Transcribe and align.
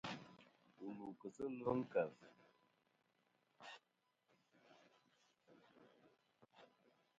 Wù 0.79 0.87
lu 0.97 1.05
kɨ 1.19 1.27
sɨ 1.35 1.43
ɨlvɨ 1.51 1.71
ɨ 1.73 1.79
nkèf. 1.81 2.11